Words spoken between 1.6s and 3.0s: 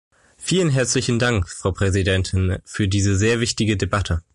Präsidentin, für